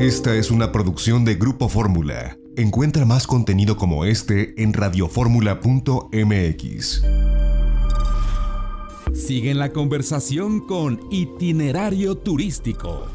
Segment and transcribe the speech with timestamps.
[0.00, 2.38] Esta es una producción de Grupo Fórmula.
[2.56, 7.02] Encuentra más contenido como este en radioformula.mx.
[9.12, 13.08] Sigue en la conversación con Itinerario Turístico.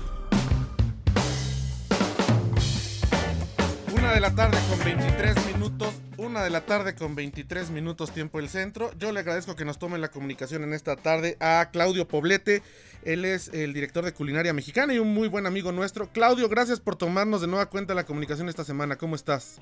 [3.98, 5.55] Una de la tarde con 23 minutos.
[6.36, 8.92] De la tarde con 23 minutos tiempo el centro.
[9.00, 12.62] Yo le agradezco que nos tome la comunicación en esta tarde a Claudio Poblete.
[13.06, 16.10] Él es el director de Culinaria Mexicana y un muy buen amigo nuestro.
[16.12, 18.98] Claudio, gracias por tomarnos de nueva cuenta la comunicación esta semana.
[18.98, 19.62] ¿Cómo estás?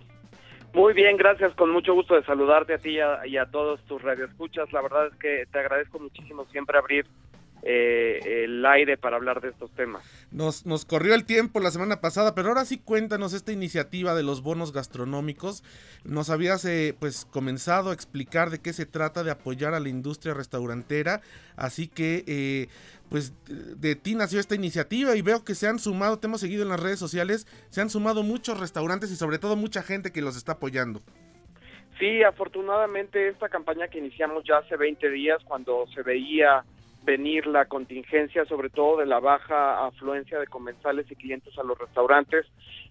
[0.74, 1.54] Muy bien, gracias.
[1.54, 4.74] Con mucho gusto de saludarte a ti y a todos tus radioescuchas.
[4.74, 7.06] La verdad es que te agradezco muchísimo siempre abrir
[7.66, 10.04] eh, el aire para hablar de estos temas.
[10.32, 14.24] Nos, nos corrió el tiempo la semana pasada, pero ahora sí cuéntanos esta iniciativa de
[14.24, 15.64] los bonos gastronómicos.
[16.04, 19.88] Nos habías eh, pues comenzado a explicar de qué se trata de apoyar a la
[19.88, 21.22] industria restaurantera,
[21.56, 22.68] así que eh,
[23.10, 26.64] pues de ti nació esta iniciativa y veo que se han sumado, te hemos seguido
[26.64, 30.22] en las redes sociales, se han sumado muchos restaurantes y sobre todo mucha gente que
[30.22, 31.02] los está apoyando.
[31.98, 36.66] Sí, afortunadamente esta campaña que iniciamos ya hace 20 días cuando se veía
[37.04, 41.78] venir la contingencia, sobre todo de la baja afluencia de comensales y clientes a los
[41.78, 42.46] restaurantes.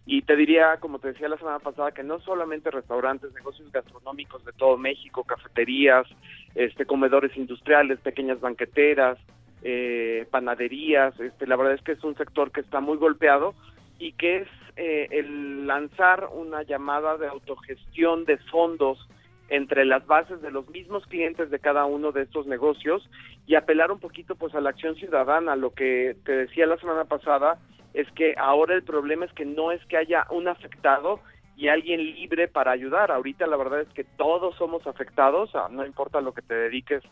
[0.04, 4.44] Y te diría, como te decía la semana pasada, que no solamente restaurantes, negocios gastronómicos
[4.44, 6.06] de todo México, cafeterías,
[6.54, 9.18] este, comedores industriales, pequeñas banqueteras,
[9.62, 13.54] eh, panaderías, este, la verdad es que es un sector que está muy golpeado
[13.98, 19.08] y que es eh, el lanzar una llamada de autogestión de fondos
[19.52, 23.06] entre las bases de los mismos clientes de cada uno de estos negocios
[23.46, 25.56] y apelar un poquito pues a la acción ciudadana.
[25.56, 27.58] Lo que te decía la semana pasada
[27.92, 31.20] es que ahora el problema es que no es que haya un afectado
[31.54, 33.12] y alguien libre para ayudar.
[33.12, 37.02] Ahorita la verdad es que todos somos afectados, no importa lo que te dediques,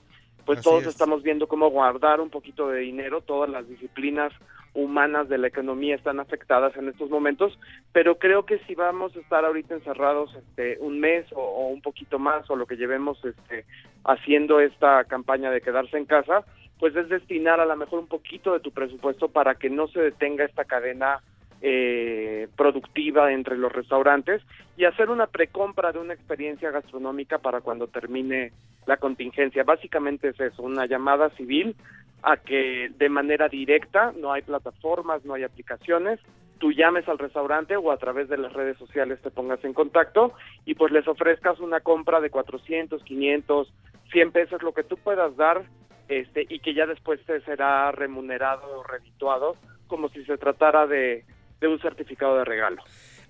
[0.45, 4.33] pues todos estamos viendo cómo guardar un poquito de dinero, todas las disciplinas
[4.75, 7.59] humanas de la economía están afectadas en estos momentos,
[7.93, 12.19] pero creo que si vamos a estar ahorita encerrados este un mes o, un poquito
[12.19, 13.65] más o lo que llevemos este
[14.05, 16.45] haciendo esta campaña de quedarse en casa,
[16.79, 20.01] pues es destinar a lo mejor un poquito de tu presupuesto para que no se
[20.01, 21.21] detenga esta cadena
[21.63, 24.43] eh, productiva entre los restaurantes
[24.77, 28.53] y hacer una precompra de una experiencia gastronómica para cuando termine
[28.87, 29.63] la contingencia.
[29.63, 31.77] Básicamente es eso, una llamada civil
[32.23, 36.19] a que de manera directa, no hay plataformas, no hay aplicaciones,
[36.59, 40.33] tú llames al restaurante o a través de las redes sociales te pongas en contacto
[40.65, 43.73] y pues les ofrezcas una compra de 400, 500,
[44.13, 45.63] 100 pesos, lo que tú puedas dar
[46.09, 49.57] este y que ya después te será remunerado o redituado
[49.87, 51.25] como si se tratara de,
[51.61, 52.83] de un certificado de regalo.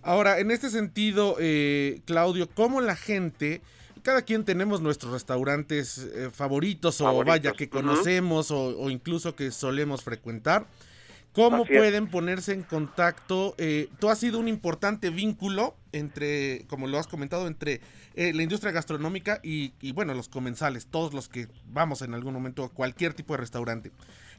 [0.03, 3.61] Ahora, en este sentido, eh, Claudio, ¿cómo la gente
[4.03, 10.03] cada quien tenemos nuestros restaurantes eh, favoritos o vaya que conocemos o, incluso que solemos
[10.03, 10.67] frecuentar.
[11.33, 13.55] ¿Cómo pueden ponerse en contacto?
[13.57, 17.81] Eh, tú has sido un importante vínculo entre, como lo has comentado, entre
[18.17, 22.35] eh, la industria gastronómica y, y, bueno, los comensales, todos los que vamos en algún
[22.35, 23.93] momento a cualquier tipo de restaurante.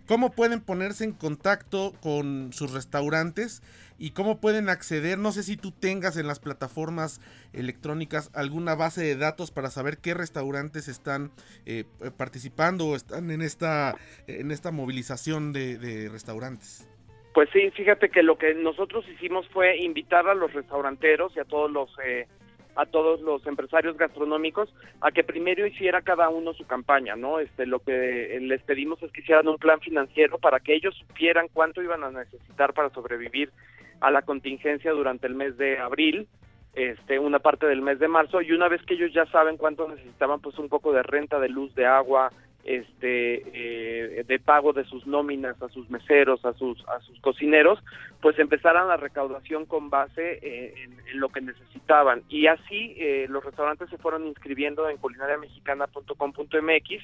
[0.08, 3.62] ¿Cómo pueden ponerse en contacto con sus restaurantes
[3.98, 5.18] y cómo pueden acceder?
[5.18, 7.22] No sé si tú tengas en las plataformas
[7.54, 11.32] electrónicas alguna base de datos para saber qué restaurantes están
[11.66, 11.86] eh,
[12.18, 13.96] participando o están en esta,
[14.28, 16.90] en esta movilización de, restaurantes.
[17.34, 21.46] Pues sí, fíjate que lo que nosotros hicimos fue invitar a los restauranteros y a
[21.46, 22.28] todos los eh,
[22.76, 27.40] a todos los empresarios gastronómicos a que primero hiciera cada uno su campaña, ¿no?
[27.40, 31.48] Este, lo que les pedimos es que hicieran un plan financiero para que ellos supieran
[31.52, 33.52] cuánto iban a necesitar para sobrevivir
[34.00, 36.28] a la contingencia durante el mes de abril,
[36.74, 39.88] este, una parte del mes de marzo y una vez que ellos ya saben cuánto
[39.88, 42.32] necesitaban, pues un poco de renta de luz, de agua,
[42.64, 47.80] este eh, de pago de sus nóminas a sus meseros, a sus a sus cocineros,
[48.22, 53.44] pues empezaran la recaudación con base eh, en, lo que necesitaban y así eh, los
[53.44, 57.04] restaurantes se fueron inscribiendo en culinariamexicana.com.mx,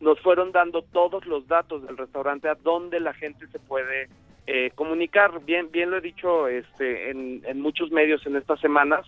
[0.00, 4.08] nos fueron dando todos los datos del restaurante a donde la gente se puede
[4.76, 5.44] comunicar.
[5.44, 9.04] Bien bien lo he dicho este en muchos medios en estas semanas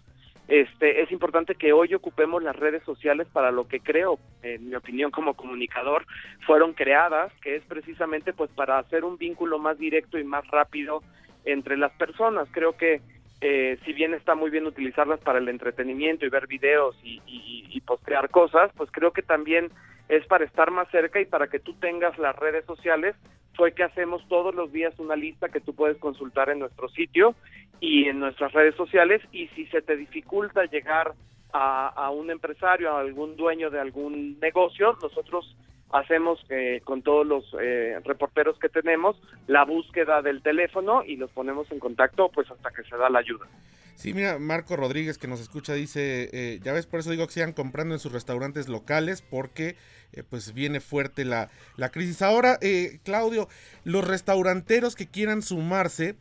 [0.49, 4.75] este, es importante que hoy ocupemos las redes sociales para lo que creo, en mi
[4.75, 6.07] opinión como comunicador,
[6.47, 11.03] fueron creadas, que es precisamente pues para hacer un vínculo más directo y más rápido
[11.45, 12.49] entre las personas.
[12.51, 13.03] Creo que
[13.43, 17.81] eh, si bien está muy bien utilizarlas para el entretenimiento y ver videos y, y
[17.83, 19.71] postear cosas, pues creo que también
[20.09, 23.15] es para estar más cerca y para que tú tengas las redes sociales
[23.59, 27.35] fue que hacemos todos los días una lista que tú puedes consultar en nuestro sitio
[27.81, 31.15] y en nuestras redes sociales y si se te dificulta llegar
[31.53, 35.57] a, un empresario, a algún dueño de algún negocio, nosotros
[35.91, 41.31] hacemos eh, con todos los eh, reporteros que tenemos la búsqueda del teléfono y los
[41.33, 43.47] ponemos en contacto pues hasta que se da la ayuda.
[43.99, 47.33] Sí, mira, Marco Rodríguez que nos escucha dice, eh, ya ves, por eso digo que
[47.33, 49.75] sigan comprando en sus restaurantes locales porque
[50.31, 52.23] pues viene fuerte la, la crisis.
[52.23, 52.61] Ahora,
[53.03, 53.49] Claudio,
[53.83, 56.15] los restauranteros que quieran sumarse,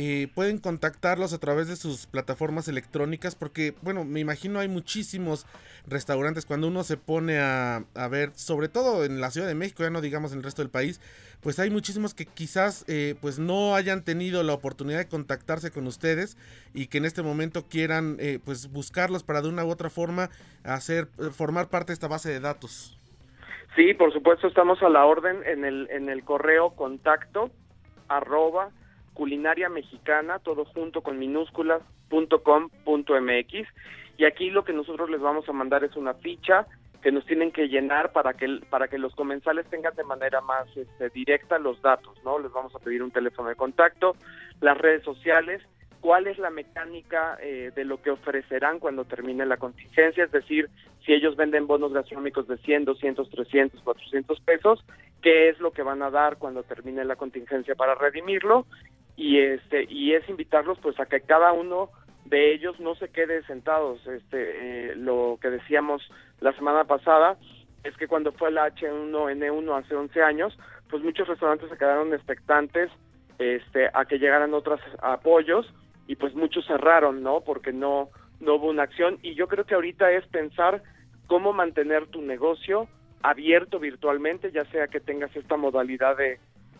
[0.00, 5.44] eh, pueden contactarlos a través de sus plataformas electrónicas porque, bueno, me imagino hay muchísimos
[5.88, 9.90] restaurantes cuando uno se pone a, ver, sobre todo en la Ciudad de México, ya
[9.90, 11.00] no digamos en el resto del país,
[11.42, 15.88] pues hay muchísimos que quizás eh, pues no hayan tenido la oportunidad de contactarse con
[15.88, 16.38] ustedes
[16.72, 20.30] y que en este momento quieran eh, pues buscarlos para de una u otra forma
[20.62, 22.96] hacer formar parte de esta base de datos.
[23.74, 27.50] Sí, por supuesto estamos a la orden en el en el correo contacto
[28.06, 28.70] arroba
[29.18, 33.66] culinaria mexicana, todo junto con minúsculas, punto com, punto mx.
[34.16, 36.68] Y aquí lo que nosotros les vamos a mandar es una ficha
[37.02, 40.68] que nos tienen que llenar para que para que los comensales tengan de manera más
[40.76, 42.38] este, directa los datos, ¿no?
[42.38, 44.14] Les vamos a pedir un teléfono de contacto,
[44.60, 45.62] las redes sociales,
[46.00, 50.70] cuál es la mecánica eh, de lo que ofrecerán cuando termine la contingencia, es decir,
[51.04, 54.84] si ellos venden bonos gastronómicos de 100, 200, 300, 400 pesos,
[55.22, 58.66] qué es lo que van a dar cuando termine la contingencia para redimirlo
[59.18, 61.90] y este y es invitarlos pues a que cada uno
[62.24, 64.06] de ellos no se quede sentados.
[64.06, 66.08] Este eh, lo que decíamos
[66.40, 67.36] la semana pasada
[67.82, 70.56] es que cuando fue el H1N1 hace 11 años
[70.88, 72.90] pues muchos restaurantes se quedaron expectantes
[73.40, 75.66] este a que llegaran otros apoyos
[76.06, 79.18] y pues muchos cerraron no porque no no hubo una acción.
[79.22, 80.84] Y yo creo que ahorita es pensar
[81.26, 82.86] cómo mantener tu negocio
[83.20, 86.38] abierto virtualmente ya sea que tengas esta modalidad de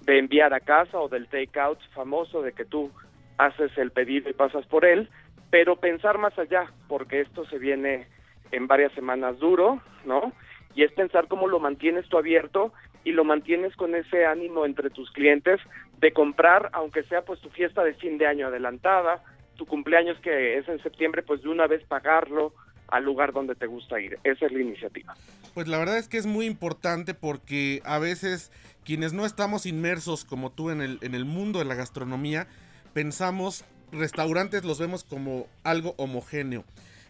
[0.09, 2.91] de enviar a casa o del takeout famoso de que tú
[3.37, 5.11] haces el pedido y pasas por él,
[5.51, 8.07] pero pensar más allá, porque esto se viene
[8.51, 10.33] en varias semanas duro, ¿no?
[10.75, 12.73] Y es pensar cómo lo mantienes tú abierto
[13.05, 15.61] y lo mantienes con ese ánimo entre tus clientes
[15.99, 19.23] de comprar, aunque sea pues tu fiesta de fin de año adelantada,
[19.57, 22.55] tu cumpleaños que es en septiembre, pues de una vez pagarlo,
[22.89, 24.19] al lugar donde te gusta ir.
[24.25, 25.15] Esa es la iniciativa.
[25.55, 28.51] Pues la verdad es que es muy importante porque a veces
[28.85, 32.47] quienes no estamos inmersos como tú en el, en el mundo de la gastronomía,
[32.93, 36.65] pensamos restaurantes los vemos como algo homogéneo.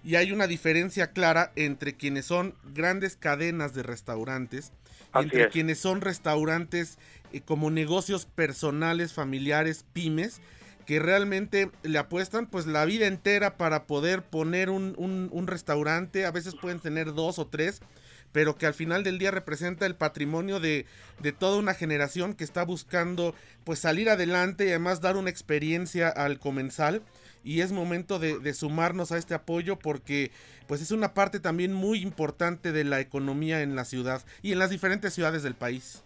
[0.04, 4.72] Y hay una diferencia clara entre quienes son grandes cadenas de restaurantes
[5.14, 6.98] entre quienes son restaurantes
[7.32, 10.40] eh, como negocios personales, familiares, pymes,
[10.88, 16.30] que realmente le apuestan pues la vida entera para poder poner un, un, restaurante, a
[16.30, 17.82] veces pueden tener dos o tres,
[18.32, 20.86] pero que al final del día representa el patrimonio de,
[21.20, 26.08] de, toda una generación que está buscando pues salir adelante y además dar una experiencia
[26.08, 27.02] al comensal
[27.44, 30.30] y es momento de, sumarnos a este apoyo porque
[30.68, 34.58] pues es una parte también muy importante de la economía en la ciudad y en
[34.58, 36.02] las diferentes ciudades del país.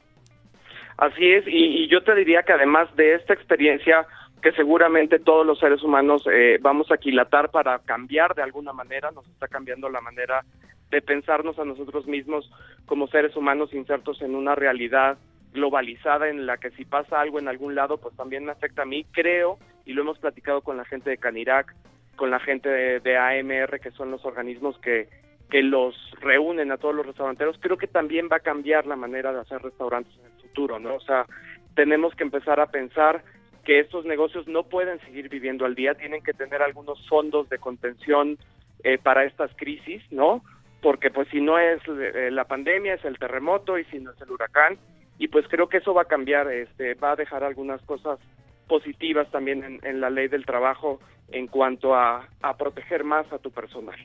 [0.97, 4.07] Así es, y, y yo te diría que además de esta experiencia
[4.43, 9.13] que seguramente todos los seres humanos eh, vamos a aquilatar para cambiar de alguna manera,
[9.13, 10.45] nos está cambiando la manera
[10.91, 12.51] de pensarnos a nosotros mismos
[12.85, 15.17] como seres humanos insertos en una realidad
[15.53, 18.87] globalizada en la que si pasa algo en algún lado, pues también me afecta a
[18.87, 21.75] mí, creo, y lo hemos platicado con la gente de Canirac,
[22.17, 25.09] con la gente de, AMR, que son los organismos que,
[25.51, 29.33] que los reúnen a todos los restauranteros, creo que también va a cambiar la manera
[29.33, 30.97] de hacer restaurantes en el futuro, ¿no?
[30.97, 31.27] O sea,
[31.75, 33.23] tenemos que empezar a pensar
[33.65, 37.59] que estos negocios no pueden seguir viviendo al día, tienen que tener algunos fondos de
[37.59, 38.39] contención
[38.85, 40.43] eh, para estas crisis, ¿no?
[40.81, 44.21] Porque pues si no es eh, la pandemia, es el terremoto y si no es
[44.21, 44.79] el huracán,
[45.19, 48.19] y pues creo que eso va a cambiar, este, va a dejar algunas cosas
[48.67, 50.99] positivas también en, la ley del trabajo
[51.33, 53.97] en cuanto a, a proteger más a tu personal.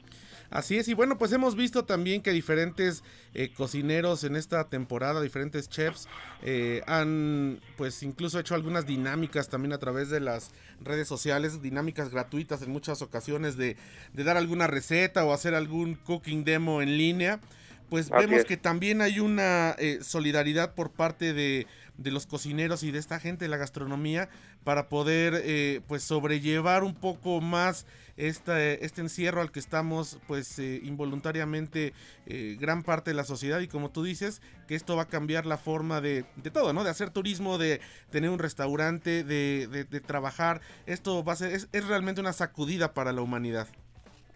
[0.50, 3.03] Así es, y bueno, pues hemos visto también que diferentes
[3.34, 6.07] eh, cocineros en esta temporada, diferentes chefs,
[6.41, 12.12] eh, han pues incluso hecho algunas dinámicas también a través de las redes sociales, dinámicas
[12.12, 13.75] gratuitas en muchas ocasiones de,
[14.13, 17.41] de dar alguna receta o hacer algún cooking demo en línea.
[17.89, 21.67] Pues vemos que también hay una eh, solidaridad por parte de
[21.98, 24.30] de los cocineros y de esta gente de la gastronomía
[24.63, 27.86] para poder eh, pues sobrellevar un poco más
[28.18, 31.94] este encierro al que estamos pues eh, involuntariamente
[32.25, 35.46] eh, gran parte de la sociedad y como tú dices que esto va a cambiar
[35.46, 36.84] la forma de, de todo, ¿no?
[36.84, 37.80] De hacer turismo, de
[38.12, 40.62] tener un restaurante, de, de, trabajar.
[40.88, 43.68] Esto va a ser, es, es, realmente una sacudida para la humanidad.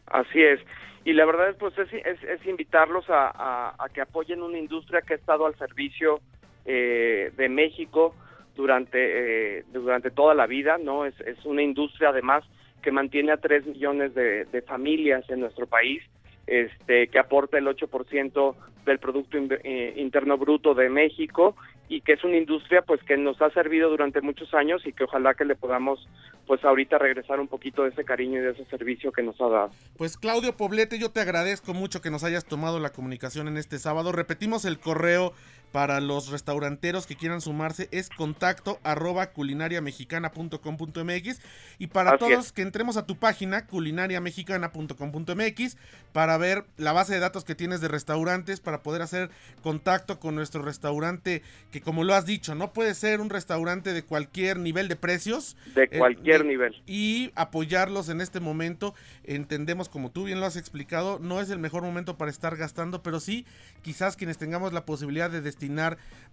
[0.05, 0.59] Así es.
[1.03, 5.13] Y la verdad pues es, es, es invitarlos a, a que apoyen una industria que
[5.13, 6.21] ha estado al servicio
[6.65, 8.15] eh, de México
[8.55, 11.05] durante, eh, durante toda la vida, ¿no?
[11.05, 12.43] Es, es una industria además
[12.81, 16.01] que mantiene a 3 millones de, familias en nuestro país,
[16.47, 21.55] este, que aporta el 8% del Producto eh, Interno Bruto de México
[21.87, 25.03] y que es una industria pues que nos ha servido durante muchos años y que
[25.03, 26.07] ojalá que le podamos
[26.47, 29.47] pues ahorita regresar un poquito de ese cariño y de ese servicio que nos ha
[29.47, 29.71] dado.
[29.97, 33.77] Pues Claudio Poblete, yo te agradezco mucho que nos hayas tomado la comunicación en este
[33.77, 34.11] sábado.
[34.11, 35.33] Repetimos el correo
[35.71, 41.41] para los restauranteros que quieran sumarse es contacto arroba culinariamexicana.com.mx
[41.79, 45.77] y para todos que entremos a tu página culinariamexicana.com.mx
[46.11, 49.31] para ver la base de datos que tienes de restaurantes para poder hacer
[49.63, 54.03] contacto con nuestro restaurante que como lo has dicho no puede ser un restaurante de
[54.03, 55.55] cualquier nivel de precios.
[55.73, 56.83] De eh, cualquier nivel.
[56.85, 61.57] y apoyarlos en este momento entendemos como tú bien lo has explicado no es el
[61.59, 63.45] mejor momento para estar gastando pero sí
[63.81, 65.41] quizás quienes tengamos la posibilidad de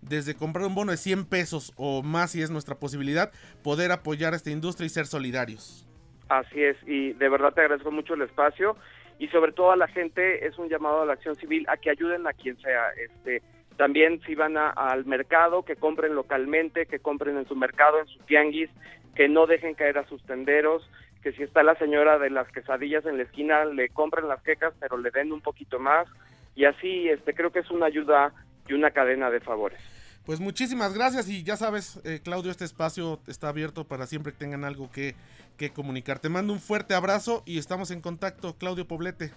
[0.01, 3.33] desde comprar un bono de 100 pesos o más si es nuestra posibilidad,
[3.63, 5.87] poder apoyar a esta industria y ser solidarios.
[6.29, 8.77] Así es, y de verdad te agradezco mucho el espacio
[9.19, 11.91] y sobre todo a la gente es un llamado a la acción civil a que
[11.91, 12.91] ayuden a quien sea.
[12.91, 13.43] Este,
[13.77, 18.19] también si van al mercado, que compren localmente, que compren en su mercado, en su
[18.21, 18.71] tianguis,
[19.15, 20.89] que no dejen caer a sus tenderos,
[21.23, 24.75] que si está la señora de las quesadillas en la esquina, le compren las quecas,
[24.79, 26.07] pero le den un poquito más.
[26.55, 28.33] Y así, este, creo que es una ayuda
[28.69, 29.81] y una cadena de favores.
[30.25, 34.39] Pues muchísimas gracias y ya sabes, eh, Claudio, este espacio está abierto para siempre que
[34.39, 35.15] tengan algo que,
[35.57, 36.19] que comunicar.
[36.19, 39.33] Te mando un fuerte abrazo y estamos en contacto, Claudio Poblete.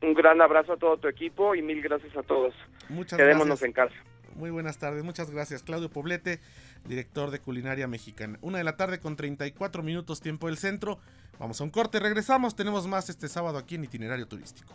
[0.00, 2.54] Un gran abrazo a todo tu equipo y mil gracias a todos.
[2.88, 3.94] Muchas Quedémonos en casa.
[4.34, 5.62] Muy buenas tardes, muchas gracias.
[5.62, 6.40] Claudio Poblete,
[6.86, 8.38] director de Culinaria Mexicana.
[8.40, 10.98] Una de la tarde con 34 minutos tiempo del centro.
[11.38, 12.56] Vamos a un corte, regresamos.
[12.56, 14.74] Tenemos más este sábado aquí en Itinerario Turístico.